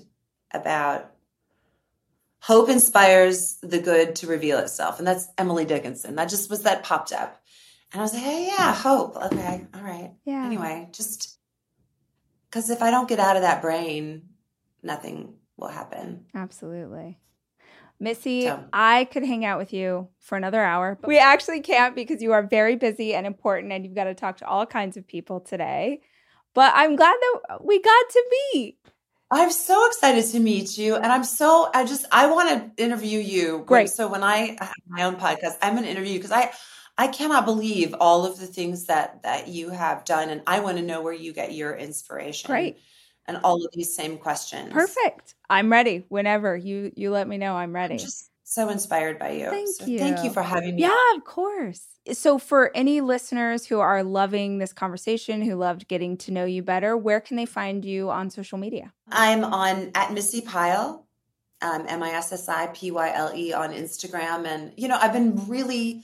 [0.51, 1.11] about
[2.39, 6.15] hope inspires the good to reveal itself, and that's Emily Dickinson.
[6.15, 7.41] That just was that popped up,
[7.91, 9.15] and I was like, hey, yeah, hope.
[9.15, 10.11] Okay, all right.
[10.25, 10.45] Yeah.
[10.45, 11.39] Anyway, just
[12.49, 14.23] because if I don't get out of that brain,
[14.81, 16.25] nothing will happen.
[16.35, 17.19] Absolutely.
[17.99, 21.95] Missi, So- I could hang out with you for another hour, but we actually can't
[21.95, 24.97] because you are very busy and important and you've got to talk to all kinds
[24.97, 26.01] of people today.
[26.53, 28.23] But I'm glad that we got to
[28.53, 28.77] meet.
[29.31, 33.19] I'm so excited to meet you, and I'm so I just I want to interview
[33.19, 33.63] you.
[33.65, 33.89] Great.
[33.89, 36.51] So when I have my own podcast, I'm going to interview you because I
[36.97, 40.77] I cannot believe all of the things that that you have done, and I want
[40.77, 42.47] to know where you get your inspiration.
[42.47, 42.77] Great.
[43.25, 44.73] And all of these same questions.
[44.73, 45.33] Perfect.
[45.49, 47.95] I'm ready whenever you you let me know I'm ready.
[47.95, 49.49] I'm just so inspired by you.
[49.49, 50.25] Thank So Thank you.
[50.25, 50.81] you for having me.
[50.81, 51.81] Yeah, of course.
[52.11, 56.61] So, for any listeners who are loving this conversation, who loved getting to know you
[56.61, 58.91] better, where can they find you on social media?
[59.09, 61.07] I'm on at Missi Pyle,
[61.61, 64.97] um, M I S S I P Y L E on Instagram, and you know
[64.97, 66.03] I've been really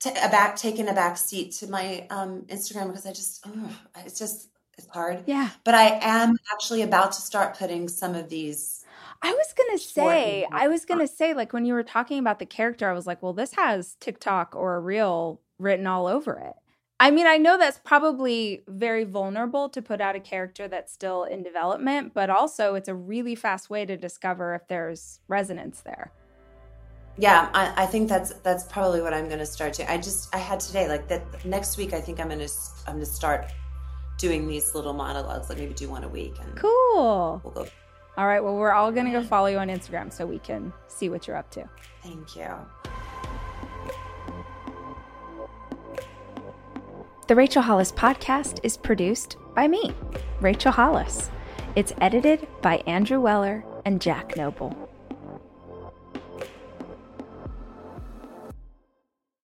[0.00, 3.72] t- a back taking a back seat to my um, Instagram because I just ugh,
[4.06, 4.48] it's just
[4.78, 5.24] it's hard.
[5.26, 5.50] Yeah.
[5.64, 8.79] But I am actually about to start putting some of these.
[9.22, 12.46] I was gonna say, I was gonna say, like when you were talking about the
[12.46, 16.54] character, I was like, well, this has TikTok or a reel written all over it.
[16.98, 21.24] I mean, I know that's probably very vulnerable to put out a character that's still
[21.24, 26.12] in development, but also it's a really fast way to discover if there's resonance there.
[27.16, 29.90] Yeah, I, I think that's that's probably what I'm going to start to.
[29.90, 31.94] I just I had today like that next week.
[31.94, 32.52] I think I'm going to
[32.86, 33.50] I'm going to start
[34.18, 36.34] doing these little monologues, like maybe do one a week.
[36.42, 37.40] And cool.
[37.42, 37.66] We'll go.
[38.20, 38.44] All right.
[38.44, 41.26] Well, we're all going to go follow you on Instagram so we can see what
[41.26, 41.66] you're up to.
[42.02, 42.48] Thank you.
[47.28, 49.94] The Rachel Hollis podcast is produced by me,
[50.42, 51.30] Rachel Hollis.
[51.76, 54.89] It's edited by Andrew Weller and Jack Noble.